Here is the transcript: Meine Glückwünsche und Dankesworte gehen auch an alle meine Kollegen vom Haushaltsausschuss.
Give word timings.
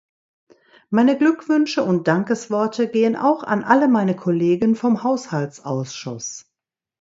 Meine 0.89 1.15
Glückwünsche 1.15 1.83
und 1.83 2.07
Dankesworte 2.07 2.87
gehen 2.89 3.15
auch 3.15 3.43
an 3.43 3.63
alle 3.63 3.87
meine 3.87 4.15
Kollegen 4.15 4.75
vom 4.75 5.03
Haushaltsausschuss. 5.03 6.49